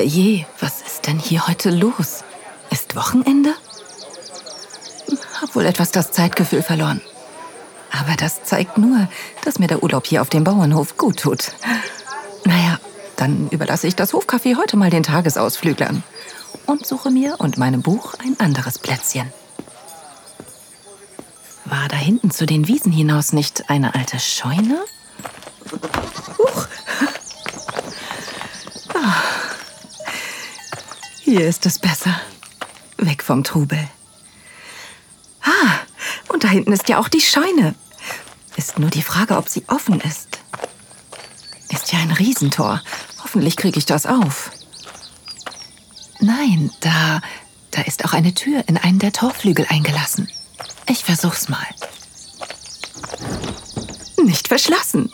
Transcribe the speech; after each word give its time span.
herrje, 0.00 0.46
was 0.60 0.80
ist 0.80 1.06
denn 1.06 1.18
hier 1.18 1.46
heute 1.46 1.70
los? 1.70 2.24
Ist 2.70 2.96
Wochenende? 2.96 3.54
Hab 5.40 5.54
wohl 5.54 5.66
etwas 5.66 5.90
das 5.90 6.10
Zeitgefühl 6.12 6.62
verloren. 6.62 7.00
Aber 7.90 8.16
das 8.16 8.42
zeigt 8.44 8.78
nur, 8.78 9.08
dass 9.44 9.58
mir 9.58 9.66
der 9.66 9.82
Urlaub 9.82 10.06
hier 10.06 10.22
auf 10.22 10.30
dem 10.30 10.44
Bauernhof 10.44 10.96
gut 10.96 11.18
tut. 11.18 11.52
Naja, 12.44 12.78
dann 13.16 13.48
überlasse 13.50 13.88
ich 13.88 13.96
das 13.96 14.14
Hofcafé 14.14 14.56
heute 14.56 14.76
mal 14.76 14.90
den 14.90 15.02
Tagesausflüglern 15.02 16.02
und 16.66 16.86
suche 16.86 17.10
mir 17.10 17.36
und 17.38 17.58
meinem 17.58 17.82
Buch 17.82 18.14
ein 18.24 18.38
anderes 18.38 18.78
Plätzchen. 18.78 19.30
War 21.66 21.88
da 21.88 21.96
hinten 21.96 22.30
zu 22.30 22.46
den 22.46 22.68
Wiesen 22.68 22.92
hinaus 22.92 23.32
nicht 23.32 23.68
eine 23.68 23.94
alte 23.94 24.18
Scheune? 24.18 24.78
Hier 31.32 31.46
ist 31.46 31.64
es 31.64 31.78
besser. 31.78 32.20
Weg 32.98 33.22
vom 33.22 33.44
Trubel. 33.44 33.78
Ah, 35.44 35.78
und 36.26 36.42
da 36.42 36.48
hinten 36.48 36.72
ist 36.72 36.88
ja 36.88 36.98
auch 36.98 37.06
die 37.06 37.20
Scheune. 37.20 37.76
Ist 38.56 38.80
nur 38.80 38.90
die 38.90 39.00
Frage, 39.00 39.36
ob 39.36 39.48
sie 39.48 39.62
offen 39.68 40.00
ist. 40.00 40.40
Ist 41.68 41.92
ja 41.92 42.00
ein 42.00 42.10
Riesentor. 42.10 42.82
Hoffentlich 43.22 43.56
kriege 43.56 43.78
ich 43.78 43.86
das 43.86 44.06
auf. 44.06 44.50
Nein, 46.18 46.72
da, 46.80 47.20
da 47.70 47.82
ist 47.82 48.04
auch 48.04 48.12
eine 48.12 48.34
Tür 48.34 48.64
in 48.66 48.76
einen 48.76 48.98
der 48.98 49.12
Torflügel 49.12 49.66
eingelassen. 49.68 50.28
Ich 50.88 51.04
versuch's 51.04 51.48
mal. 51.48 51.64
Nicht 54.24 54.48
verschlossen. 54.48 55.12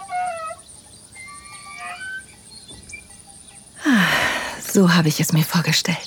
Ah, 3.85 4.07
So 4.73 4.95
habe 4.95 5.09
ich 5.09 5.21
es 5.21 5.33
mir 5.33 5.45
vorgestellt. 5.45 6.06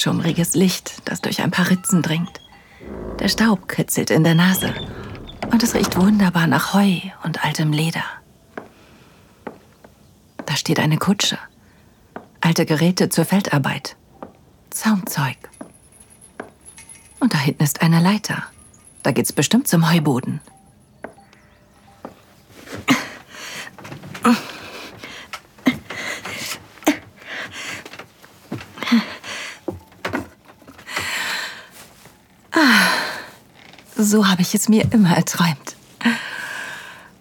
Schummriges 0.00 0.54
Licht, 0.54 1.02
das 1.04 1.20
durch 1.20 1.42
ein 1.42 1.50
paar 1.50 1.68
Ritzen 1.68 2.00
dringt. 2.00 2.40
Der 3.18 3.28
Staub 3.28 3.68
kitzelt 3.68 4.10
in 4.10 4.24
der 4.24 4.34
Nase. 4.34 4.72
Und 5.52 5.62
es 5.62 5.74
riecht 5.74 5.94
wunderbar 5.94 6.46
nach 6.46 6.72
Heu 6.72 7.00
und 7.22 7.44
altem 7.44 7.70
Leder. 7.70 8.04
Da 10.46 10.56
steht 10.56 10.80
eine 10.80 10.96
Kutsche. 10.96 11.36
Alte 12.40 12.64
Geräte 12.64 13.10
zur 13.10 13.26
Feldarbeit. 13.26 13.96
Zaumzeug. 14.70 15.36
Und 17.18 17.34
da 17.34 17.38
hinten 17.38 17.62
ist 17.62 17.82
eine 17.82 18.00
Leiter. 18.00 18.44
Da 19.02 19.10
geht's 19.10 19.34
bestimmt 19.34 19.68
zum 19.68 19.92
Heuboden. 19.92 20.40
So 34.02 34.26
habe 34.26 34.40
ich 34.40 34.54
es 34.54 34.68
mir 34.70 34.90
immer 34.92 35.14
erträumt. 35.14 35.76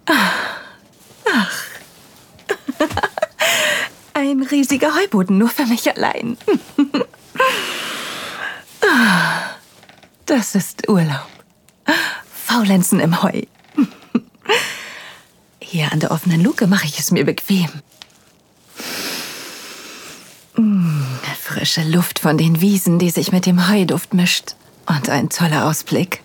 Ach. 0.05 1.53
Ein 4.13 4.44
riesiger 4.44 4.95
Heuboden 4.95 5.38
nur 5.38 5.49
für 5.49 5.66
mich 5.66 5.94
allein. 5.94 6.38
Das 10.25 10.55
ist 10.55 10.88
Urlaub. 10.88 11.27
Faulenzen 12.45 13.02
im 13.02 13.21
Heu. 13.21 13.42
Hier 15.59 15.92
an 15.92 15.99
der 15.99 16.11
offenen 16.11 16.42
Luke 16.42 16.65
mache 16.67 16.86
ich 16.86 16.98
es 16.98 17.11
mir 17.11 17.26
bequem. 17.26 17.70
Mm, 20.55 21.02
Frische 21.42 21.83
Luft 21.83 22.20
von 22.20 22.37
den 22.37 22.61
Wiesen, 22.61 22.99
die 22.99 23.09
sich 23.09 23.32
mit 23.33 23.45
dem 23.45 23.67
Heuduft 23.67 24.14
mischt. 24.14 24.55
Und 24.86 25.09
ein 25.09 25.30
toller 25.30 25.65
Ausblick. 25.65 26.21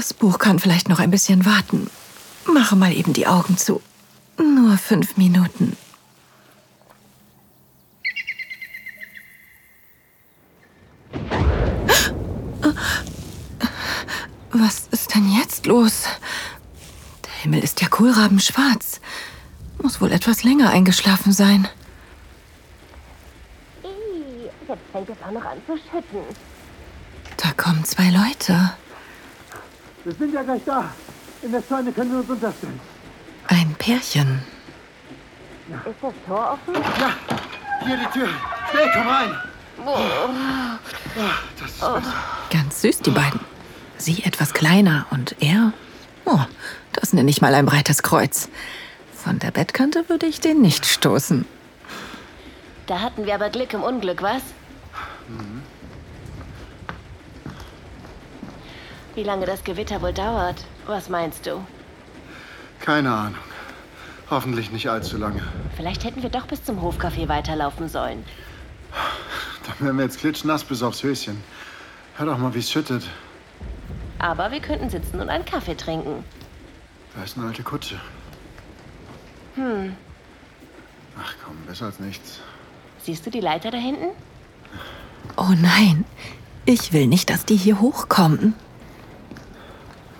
Das 0.00 0.14
Buch 0.14 0.38
kann 0.38 0.58
vielleicht 0.58 0.88
noch 0.88 0.98
ein 0.98 1.10
bisschen 1.10 1.44
warten. 1.44 1.90
Mache 2.46 2.74
mal 2.74 2.90
eben 2.90 3.12
die 3.12 3.26
Augen 3.26 3.58
zu. 3.58 3.82
Nur 4.38 4.78
fünf 4.78 5.18
Minuten. 5.18 5.76
Was 14.52 14.88
ist 14.90 15.14
denn 15.14 15.30
jetzt 15.38 15.66
los? 15.66 16.04
Der 17.26 17.32
Himmel 17.42 17.62
ist 17.62 17.82
ja 17.82 17.88
kohlrabenschwarz. 17.88 19.02
Muss 19.82 20.00
wohl 20.00 20.12
etwas 20.12 20.44
länger 20.44 20.70
eingeschlafen 20.70 21.34
sein. 21.34 21.68
Jetzt 24.66 24.80
fängt 24.92 25.10
es 25.10 25.16
auch 25.22 25.32
noch 25.32 25.44
an 25.44 25.58
zu 25.66 25.76
schütten. 25.76 26.22
Da 27.36 27.52
kommen 27.52 27.84
zwei 27.84 28.08
Leute. 28.08 28.72
Wir 30.04 30.14
sind 30.14 30.32
ja 30.34 30.42
gleich 30.42 30.62
da. 30.64 30.90
In 31.42 31.52
der 31.52 31.62
Scheune 31.66 31.92
können 31.92 32.12
wir 32.12 32.18
uns 32.20 32.30
unterstellen. 32.30 32.80
Ein 33.48 33.74
Pärchen. 33.78 34.42
Ist 35.68 35.96
das 36.02 36.12
Tor 36.26 36.58
offen? 36.58 36.82
Ja, 37.00 37.12
hier 37.86 37.96
die 37.96 38.18
Tür. 38.18 38.28
Schnell, 38.70 38.90
komm 38.92 39.06
rein. 39.08 39.30
Ah, 39.86 40.78
Das 41.58 41.70
ist 41.70 41.80
besser. 41.80 42.02
Ganz 42.50 42.82
süß, 42.82 42.98
die 43.00 43.10
beiden. 43.10 43.40
Sie 43.96 44.22
etwas 44.24 44.52
kleiner 44.52 45.06
und 45.10 45.36
er? 45.40 45.72
Oh, 46.24 46.40
das 46.92 47.12
nenne 47.12 47.30
ich 47.30 47.40
mal 47.40 47.54
ein 47.54 47.66
breites 47.66 48.02
Kreuz. 48.02 48.48
Von 49.14 49.38
der 49.38 49.50
Bettkante 49.50 50.08
würde 50.08 50.26
ich 50.26 50.40
den 50.40 50.60
nicht 50.60 50.86
stoßen. 50.86 51.46
Da 52.86 53.00
hatten 53.00 53.24
wir 53.26 53.34
aber 53.34 53.50
Glück 53.50 53.72
im 53.72 53.82
Unglück, 53.82 54.22
was? 54.22 54.42
Wie 59.14 59.22
lange 59.22 59.46
das 59.46 59.64
Gewitter 59.64 60.00
wohl 60.02 60.12
dauert? 60.12 60.64
Was 60.86 61.08
meinst 61.08 61.46
du? 61.46 61.64
Keine 62.80 63.12
Ahnung. 63.12 63.40
Hoffentlich 64.30 64.70
nicht 64.70 64.88
allzu 64.88 65.16
lange. 65.18 65.42
Vielleicht 65.76 66.04
hätten 66.04 66.22
wir 66.22 66.30
doch 66.30 66.46
bis 66.46 66.62
zum 66.62 66.80
Hofcafé 66.80 67.28
weiterlaufen 67.28 67.88
sollen. 67.88 68.24
Dann 69.66 69.86
wären 69.86 69.96
wir 69.96 70.04
jetzt 70.04 70.20
klitschnass 70.20 70.62
bis 70.64 70.82
aufs 70.82 71.02
Höschen. 71.02 71.42
Hör 72.16 72.26
doch 72.26 72.38
mal, 72.38 72.54
wie 72.54 72.60
es 72.60 72.70
schüttet. 72.70 73.02
Aber 74.18 74.52
wir 74.52 74.60
könnten 74.60 74.88
sitzen 74.88 75.20
und 75.20 75.28
einen 75.28 75.44
Kaffee 75.44 75.74
trinken. 75.74 76.24
Da 77.16 77.24
ist 77.24 77.36
eine 77.36 77.48
alte 77.48 77.62
Kutsche. 77.62 78.00
Hm. 79.56 79.96
Ach 81.20 81.34
komm, 81.44 81.56
besser 81.66 81.86
als 81.86 81.98
nichts. 81.98 82.38
Siehst 83.02 83.26
du 83.26 83.30
die 83.30 83.40
Leiter 83.40 83.70
da 83.70 83.78
hinten? 83.78 84.10
Oh 85.36 85.52
nein, 85.56 86.04
ich 86.66 86.92
will 86.92 87.06
nicht, 87.06 87.30
dass 87.30 87.44
die 87.44 87.56
hier 87.56 87.80
hochkommen. 87.80 88.54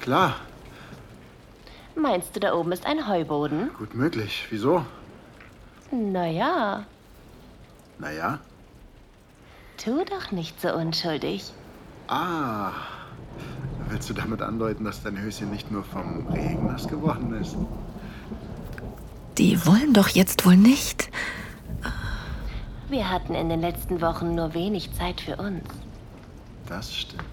Klar, 0.01 0.37
Meinst 1.97 2.35
du, 2.35 2.41
da 2.41 2.55
oben 2.55 2.73
ist 2.73 2.87
ein 2.87 3.07
Heuboden? 3.09 3.71
gut 3.77 3.95
möglich. 3.95 4.47
Wieso? 4.51 4.85
Naja, 5.91 6.85
Naja. 7.99 8.39
tu 9.77 10.03
doch 10.05 10.31
nicht 10.31 10.59
so 10.61 10.73
unschuldig. 10.73 11.53
Ah. 12.09 12.71
Willst 13.89 14.09
du 14.09 14.15
damit 14.15 14.41
andeuten, 14.41 14.85
dass 14.85 15.03
dein 15.03 15.21
Höschen 15.21 15.51
nicht 15.51 15.71
nur 15.71 15.83
vom 15.83 16.27
Regen 16.29 16.67
nass 16.69 16.87
geworden 16.89 17.35
ist? 17.35 17.57
Die 19.37 19.65
wollen 19.67 19.93
doch 19.93 20.09
jetzt 20.09 20.47
wohl 20.47 20.57
nicht. 20.57 21.11
Wir 22.89 23.11
hatten 23.11 23.35
in 23.35 23.49
den 23.49 23.61
letzten 23.61 24.01
Wochen 24.01 24.35
nur 24.35 24.55
wenig 24.55 24.93
Zeit 24.95 25.21
für 25.21 25.37
uns. 25.37 25.65
Das 26.67 26.95
stimmt. 26.95 27.25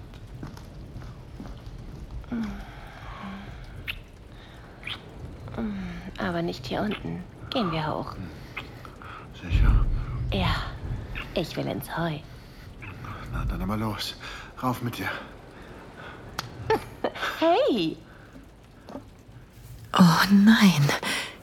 Aber 6.17 6.41
nicht 6.41 6.65
hier 6.65 6.81
unten. 6.81 7.23
Gehen 7.49 7.71
wir 7.71 7.87
hoch. 7.87 8.15
Sicher. 9.41 9.85
Ja, 10.33 10.55
ich 11.33 11.55
will 11.55 11.67
ins 11.67 11.95
Heu. 11.97 12.17
Na, 13.31 13.45
dann 13.45 13.61
aber 13.61 13.77
los. 13.77 14.15
Rauf 14.61 14.81
mit 14.81 14.97
dir. 14.97 15.09
Hey! 17.39 17.95
Oh 19.93 20.23
nein, 20.31 20.89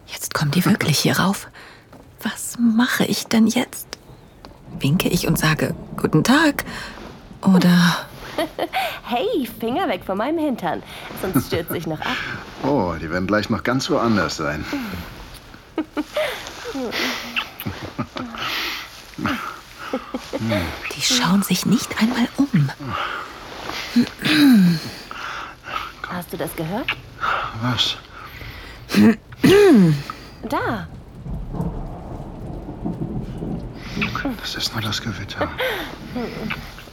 jetzt 0.06 0.34
kommen 0.34 0.50
die 0.50 0.64
wirklich 0.64 0.98
hier 0.98 1.18
rauf. 1.18 1.48
Was 2.22 2.58
mache 2.58 3.04
ich 3.04 3.26
denn 3.26 3.46
jetzt? 3.46 3.86
Winke 4.78 5.08
ich 5.08 5.26
und 5.26 5.38
sage 5.38 5.74
Guten 5.96 6.24
Tag? 6.24 6.64
Oder 7.42 8.06
Hey, 9.06 9.48
Finger 9.60 9.88
weg 9.88 10.02
von 10.04 10.16
meinem 10.18 10.38
Hintern. 10.38 10.82
Sonst 11.20 11.48
stürze 11.48 11.76
ich 11.76 11.86
noch 11.86 12.00
ab. 12.00 12.06
Oh, 12.66 12.94
die 12.98 13.10
werden 13.10 13.26
gleich 13.26 13.50
noch 13.50 13.62
ganz 13.62 13.90
woanders 13.90 14.36
sein. 14.38 14.64
die 20.96 21.02
schauen 21.02 21.42
sich 21.42 21.66
nicht 21.66 22.00
einmal 22.00 22.26
um. 22.36 22.70
Hast 26.08 26.32
du 26.32 26.38
das 26.38 26.56
gehört? 26.56 26.86
Was? 27.60 27.96
Da. 30.48 30.86
Das 34.40 34.54
ist 34.56 34.72
nur 34.74 34.82
das 34.82 35.00
Gewitter. 35.00 35.48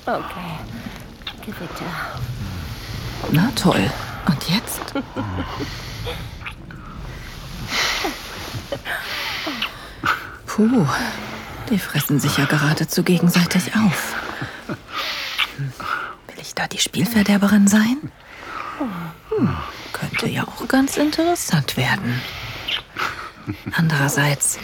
Okay. 0.05 0.80
Gewitter. 1.41 1.85
Na 3.31 3.51
toll. 3.55 3.89
Und 4.27 4.49
jetzt? 4.49 4.81
Puh, 10.45 10.85
die 11.69 11.79
fressen 11.79 12.19
sich 12.19 12.37
ja 12.37 12.45
geradezu 12.45 13.03
gegenseitig 13.03 13.75
auf. 13.75 14.15
Will 16.27 16.37
ich 16.41 16.53
da 16.53 16.67
die 16.67 16.79
Spielverderberin 16.79 17.67
sein? 17.67 18.11
Hm, 19.29 19.57
könnte 19.93 20.27
ja 20.27 20.47
auch 20.47 20.67
ganz 20.67 20.97
interessant 20.97 21.77
werden. 21.77 22.21
Andererseits, 23.73 24.59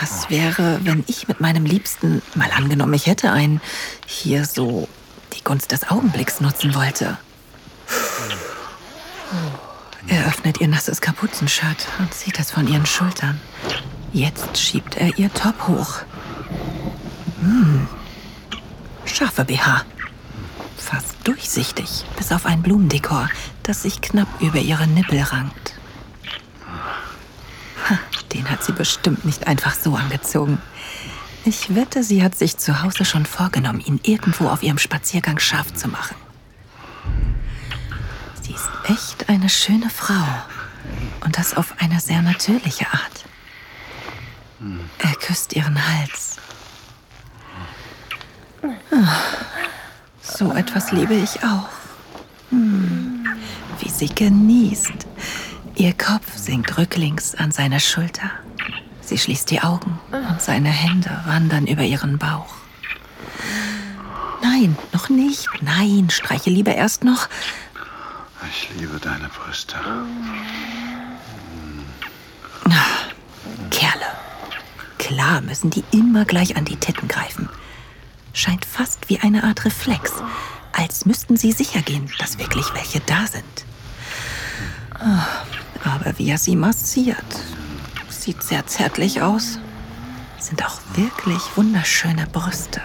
was 0.00 0.28
wäre, 0.30 0.80
wenn 0.82 1.04
ich 1.06 1.28
mit 1.28 1.40
meinem 1.40 1.64
Liebsten, 1.64 2.22
mal 2.34 2.50
angenommen, 2.50 2.94
ich 2.94 3.06
hätte 3.06 3.30
einen, 3.30 3.60
hier 4.06 4.44
so 4.44 4.88
die 5.34 5.44
Gunst 5.44 5.72
des 5.72 5.88
Augenblicks 5.90 6.40
nutzen 6.40 6.74
wollte? 6.74 7.18
Er 10.06 10.26
öffnet 10.26 10.60
ihr 10.60 10.68
nasses 10.68 11.00
Kapuzenshirt 11.00 11.86
und 11.98 12.12
zieht 12.12 12.38
es 12.38 12.50
von 12.50 12.68
ihren 12.68 12.86
Schultern. 12.86 13.40
Jetzt 14.12 14.58
schiebt 14.58 14.96
er 14.96 15.18
ihr 15.18 15.32
Top 15.32 15.66
hoch. 15.66 16.00
Hm. 17.40 17.88
Scharfe 19.04 19.44
BH. 19.44 19.84
Fast 20.76 21.16
durchsichtig, 21.24 22.04
bis 22.16 22.30
auf 22.30 22.46
ein 22.46 22.62
Blumendekor, 22.62 23.28
das 23.62 23.82
sich 23.82 24.00
knapp 24.00 24.28
über 24.40 24.58
ihre 24.58 24.86
Nippel 24.86 25.20
rankt. 25.20 25.74
Ha, 27.88 27.98
den 28.32 28.48
hat 28.50 28.62
sie 28.62 28.72
bestimmt 28.72 29.24
nicht 29.24 29.46
einfach 29.46 29.74
so 29.74 29.94
angezogen. 29.94 30.58
Ich 31.44 31.74
wette, 31.74 32.02
sie 32.02 32.22
hat 32.22 32.34
sich 32.36 32.56
zu 32.56 32.82
Hause 32.82 33.04
schon 33.04 33.26
vorgenommen, 33.26 33.80
ihn 33.80 34.00
irgendwo 34.02 34.48
auf 34.48 34.62
ihrem 34.62 34.78
Spaziergang 34.78 35.38
scharf 35.38 35.72
zu 35.74 35.88
machen. 35.88 36.16
Sie 38.42 38.52
ist 38.52 38.68
echt 38.84 39.28
eine 39.28 39.48
schöne 39.48 39.90
Frau. 39.90 40.24
Und 41.24 41.38
das 41.38 41.56
auf 41.56 41.74
eine 41.80 42.00
sehr 42.00 42.20
natürliche 42.22 42.86
Art. 42.86 43.24
Er 44.98 45.14
küsst 45.16 45.54
ihren 45.54 45.78
Hals. 45.86 46.36
Ah, 48.90 49.16
So 50.22 50.52
etwas 50.52 50.92
liebe 50.92 51.14
ich 51.14 51.42
auch. 51.42 51.68
Hm, 52.50 53.26
Wie 53.80 53.90
sie 53.90 54.08
genießt. 54.08 54.92
Ihr 55.76 55.92
Kopf 55.94 56.36
sinkt 56.36 56.78
rücklings 56.78 57.34
an 57.34 57.50
seine 57.50 57.80
Schulter. 57.80 58.30
Sie 59.04 59.18
schließt 59.18 59.50
die 59.50 59.60
Augen 59.60 59.98
und 60.10 60.40
seine 60.40 60.70
Hände 60.70 61.10
wandern 61.26 61.66
über 61.66 61.82
ihren 61.82 62.18
Bauch. 62.18 62.54
Nein, 64.42 64.76
noch 64.92 65.08
nicht. 65.08 65.46
Nein, 65.60 66.08
streiche 66.10 66.50
lieber 66.50 66.74
erst 66.74 67.04
noch. 67.04 67.28
Ich 68.50 68.68
liebe 68.78 68.98
deine 68.98 69.28
Brüste. 69.28 69.76
Kerle. 73.70 74.06
Klar 74.98 75.40
müssen 75.42 75.70
die 75.70 75.84
immer 75.92 76.24
gleich 76.24 76.56
an 76.56 76.64
die 76.64 76.76
Titten 76.76 77.08
greifen. 77.08 77.48
Scheint 78.32 78.64
fast 78.64 79.08
wie 79.08 79.20
eine 79.20 79.44
Art 79.44 79.64
Reflex, 79.64 80.12
als 80.72 81.04
müssten 81.06 81.36
sie 81.36 81.52
sicher 81.52 81.82
gehen, 81.82 82.10
dass 82.18 82.38
wirklich 82.38 82.72
welche 82.74 83.00
da 83.00 83.26
sind. 83.26 83.44
Ah, 84.98 85.26
Aber 85.84 86.18
wie 86.18 86.30
er 86.30 86.38
sie 86.38 86.56
massiert, 86.56 87.24
sieht 88.24 88.42
sehr 88.42 88.66
zärtlich 88.66 89.20
aus. 89.20 89.58
Sind 90.38 90.64
auch 90.64 90.80
wirklich 90.94 91.42
wunderschöne 91.56 92.26
Brüste. 92.26 92.80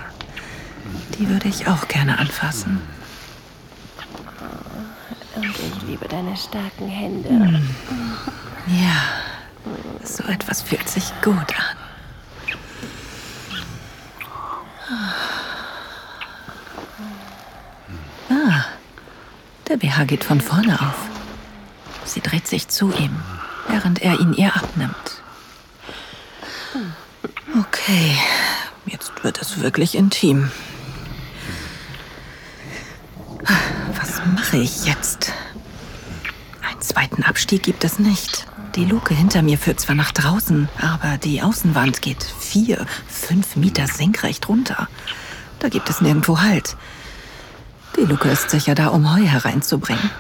Die 1.18 1.30
würde 1.30 1.48
ich 1.48 1.68
auch 1.68 1.88
gerne 1.88 2.20
anfassen. 2.20 2.82
Und 5.36 5.46
ich 5.46 5.82
liebe 5.84 6.08
deine 6.10 6.36
starken 6.36 6.90
Hände. 6.90 7.62
Ja, 8.68 9.02
so 10.04 10.24
etwas 10.26 10.62
fühlt 10.62 10.90
sich 10.90 11.06
gut 11.22 11.38
an. 11.38 11.78
Ah, 18.30 18.66
der 19.70 19.78
BH 19.78 20.04
geht 20.04 20.26
von 20.26 20.42
vorne 20.42 20.82
auf. 20.82 21.08
Sie 22.04 22.20
dreht 22.20 22.48
sich 22.48 22.68
zu 22.68 22.92
ihm, 22.92 23.22
während 23.70 24.02
er 24.02 24.20
ihn 24.20 24.34
ihr 24.34 24.54
abnimmt. 24.54 25.09
Okay, 27.90 28.16
jetzt 28.86 29.24
wird 29.24 29.42
es 29.42 29.62
wirklich 29.62 29.96
intim. 29.96 30.52
Was 33.96 34.22
mache 34.36 34.58
ich 34.58 34.86
jetzt? 34.86 35.34
Einen 36.62 36.82
zweiten 36.82 37.24
Abstieg 37.24 37.64
gibt 37.64 37.84
es 37.84 37.98
nicht. 37.98 38.46
Die 38.76 38.86
Luke 38.86 39.16
hinter 39.16 39.42
mir 39.42 39.58
führt 39.58 39.80
zwar 39.80 39.96
nach 39.96 40.12
draußen, 40.12 40.70
aber 40.80 41.18
die 41.18 41.42
Außenwand 41.42 42.04
geht 42.04 42.24
vier, 42.24 42.86
fünf 43.08 43.56
Meter 43.56 43.88
senkrecht 43.88 44.48
runter. 44.50 44.88
Da 45.58 45.70
gibt 45.70 45.90
es 45.90 46.00
nirgendwo 46.00 46.42
Halt. 46.42 46.78
Die 47.98 48.06
Luke 48.06 48.30
ist 48.30 48.52
sicher 48.52 48.76
da, 48.76 48.90
um 48.90 49.12
Heu 49.16 49.26
hereinzubringen. 49.26 50.12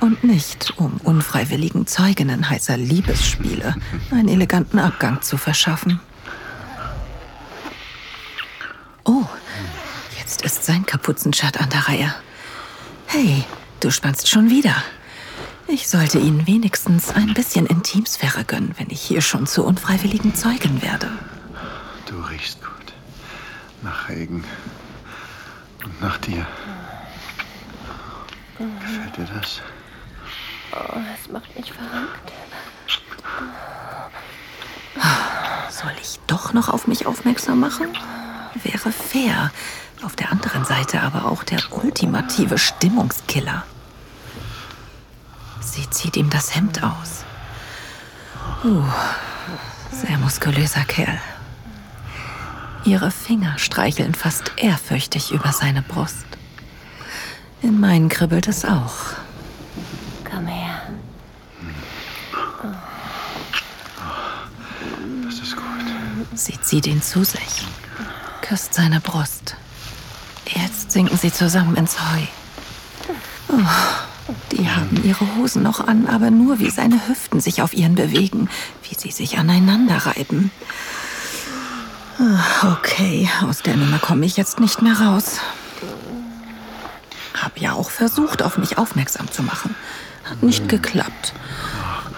Und 0.00 0.22
nicht, 0.22 0.74
um 0.76 0.98
unfreiwilligen 1.02 1.86
Zeuginnen 1.86 2.50
heißer 2.50 2.76
Liebesspiele 2.76 3.74
einen 4.10 4.28
eleganten 4.28 4.78
Abgang 4.78 5.22
zu 5.22 5.38
verschaffen. 5.38 5.98
Oh, 9.06 9.24
jetzt 10.18 10.43
ist 10.54 10.66
sein 10.66 10.86
Kapuzenschat 10.86 11.60
an 11.60 11.68
der 11.68 11.88
Reihe. 11.88 12.14
Hey, 13.06 13.44
du 13.80 13.90
spannst 13.90 14.30
schon 14.30 14.50
wieder. 14.50 14.76
Ich 15.66 15.88
sollte 15.88 16.20
Ihnen 16.20 16.46
wenigstens 16.46 17.10
ein 17.10 17.34
bisschen 17.34 17.66
Intimsphäre 17.66 18.44
gönnen, 18.44 18.72
wenn 18.78 18.88
ich 18.90 19.00
hier 19.00 19.20
schon 19.20 19.48
zur 19.48 19.64
unfreiwilligen 19.64 20.36
Zeugin 20.36 20.80
werde. 20.80 21.10
Du 22.06 22.20
riechst 22.20 22.60
gut. 22.62 22.92
Nach 23.82 24.08
Regen. 24.08 24.44
Und 25.84 26.00
nach 26.00 26.18
dir. 26.18 26.46
Gefällt 28.56 29.16
dir 29.16 29.34
das? 29.34 29.60
Oh, 30.70 30.98
das 31.10 31.32
macht 31.32 31.56
mich 31.56 31.72
verrückt. 31.72 32.32
Soll 35.68 35.92
ich 36.00 36.20
doch 36.28 36.52
noch 36.52 36.68
auf 36.68 36.86
mich 36.86 37.06
aufmerksam 37.06 37.58
machen? 37.58 37.88
Wäre 38.62 38.92
fair. 38.92 39.50
Auf 40.04 40.16
der 40.16 40.30
anderen 40.30 40.66
Seite 40.66 41.00
aber 41.00 41.24
auch 41.24 41.44
der 41.44 41.60
ultimative 41.70 42.58
Stimmungskiller. 42.58 43.64
Sie 45.60 45.88
zieht 45.88 46.16
ihm 46.16 46.28
das 46.28 46.54
Hemd 46.54 46.82
aus. 46.82 47.24
Uh, 48.62 48.84
sehr 49.90 50.18
muskulöser 50.18 50.84
Kerl. 50.84 51.18
Ihre 52.84 53.10
Finger 53.10 53.56
streicheln 53.58 54.14
fast 54.14 54.52
ehrfürchtig 54.56 55.32
über 55.32 55.52
seine 55.52 55.80
Brust. 55.80 56.26
In 57.62 57.80
meinen 57.80 58.10
kribbelt 58.10 58.46
es 58.46 58.66
auch. 58.66 59.14
Komm 60.30 60.46
her. 60.46 60.82
Das 65.24 65.38
ist 65.38 65.56
gut. 65.56 65.64
Sie 66.34 66.60
zieht 66.60 66.86
ihn 66.86 67.00
zu 67.00 67.24
sich, 67.24 67.66
küsst 68.42 68.74
seine 68.74 69.00
Brust. 69.00 69.56
Jetzt 70.46 70.92
sinken 70.92 71.16
sie 71.16 71.32
zusammen 71.32 71.76
ins 71.76 71.98
Heu. 72.00 72.20
Oh, 73.48 74.32
die 74.52 74.68
haben 74.68 75.02
ihre 75.04 75.36
Hosen 75.36 75.62
noch 75.62 75.86
an, 75.86 76.06
aber 76.06 76.30
nur 76.30 76.58
wie 76.58 76.70
seine 76.70 77.08
Hüften 77.08 77.40
sich 77.40 77.62
auf 77.62 77.74
ihren 77.74 77.94
bewegen, 77.94 78.48
wie 78.88 78.94
sie 78.94 79.10
sich 79.10 79.38
aneinander 79.38 79.96
reiben. 80.06 80.50
Ah, 82.18 82.78
Okay, 82.78 83.28
aus 83.42 83.62
der 83.62 83.76
Nummer 83.76 83.98
komme 83.98 84.24
ich 84.24 84.36
jetzt 84.36 84.60
nicht 84.60 84.82
mehr 84.82 84.98
raus. 85.00 85.40
Hab 87.40 87.58
ja 87.58 87.72
auch 87.72 87.90
versucht, 87.90 88.42
auf 88.42 88.56
mich 88.58 88.78
aufmerksam 88.78 89.30
zu 89.30 89.42
machen. 89.42 89.74
Hat 90.24 90.42
nicht 90.42 90.68
geklappt. 90.68 91.34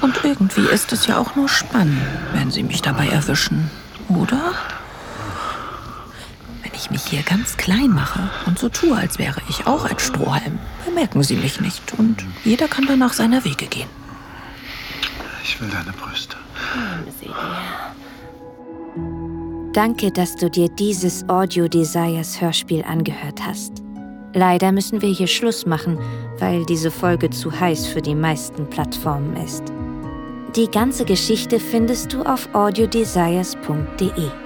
Und 0.03 0.21
irgendwie 0.23 0.67
ist 0.67 0.93
es 0.93 1.07
ja 1.07 1.19
auch 1.19 1.35
nur 1.35 1.49
spannend, 1.49 2.01
wenn 2.33 2.51
sie 2.51 2.63
mich 2.63 2.83
dabei 2.83 3.09
erwischen, 3.09 3.71
oder? 4.09 4.53
Ich 6.87 6.93
mich 6.93 7.03
hier 7.07 7.23
ganz 7.23 7.57
klein 7.57 7.89
mache 7.89 8.31
und 8.47 8.61
so 8.61 8.69
tue, 8.69 8.97
als 8.97 9.19
wäre 9.19 9.41
ich 9.49 9.67
auch 9.67 9.85
ein 9.87 9.99
Strohhalm, 9.99 10.61
bemerken 10.85 11.25
sie 11.25 11.35
mich 11.35 11.61
nicht 11.61 11.83
und 11.99 12.25
jeder 12.45 12.69
kann 12.69 12.87
danach 12.87 13.13
seiner 13.13 13.45
Wege 13.45 13.67
gehen. 13.67 13.89
Ich 15.43 15.61
will 15.61 15.69
deine 15.69 15.93
Brüste. 15.93 16.37
Danke, 19.73 20.13
dass 20.13 20.37
du 20.37 20.49
dir 20.49 20.69
dieses 20.69 21.29
Audio 21.29 21.67
Desires 21.67 22.41
Hörspiel 22.41 22.85
angehört 22.85 23.45
hast. 23.45 23.83
Leider 24.33 24.71
müssen 24.71 25.03
wir 25.03 25.09
hier 25.09 25.27
Schluss 25.27 25.67
machen, 25.67 25.99
weil 26.39 26.65
diese 26.67 26.93
Folge 26.93 27.31
zu 27.31 27.51
heiß 27.51 27.89
für 27.89 28.01
die 28.01 28.15
meisten 28.15 28.71
Plattformen 28.71 29.37
ist. 29.39 29.65
Die 30.55 30.71
ganze 30.71 31.05
Geschichte 31.05 31.59
findest 31.59 32.13
du 32.13 32.23
auf 32.23 32.49
audiodesires.de. 32.55 34.46